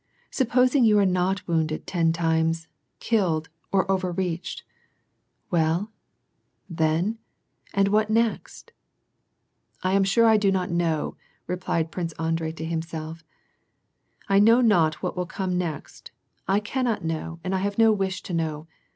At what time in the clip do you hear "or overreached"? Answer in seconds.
3.71-4.63